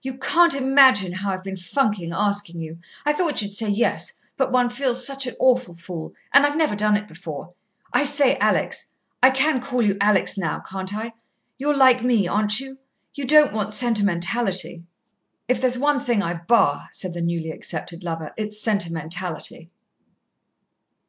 [0.00, 4.52] "You can't imagine how I've been funking asking you I thought you'd say yes, but
[4.52, 7.52] one feels such an awful fool and I've never done it before.
[7.92, 8.92] I say, Alex
[9.24, 11.14] I can call you Alex now, can't I
[11.58, 12.78] you're like me, aren't you?
[13.16, 14.84] You don't want sentimentality.
[15.48, 19.68] If there's one thing I bar," said the newly accepted lover, "it's sentimentality."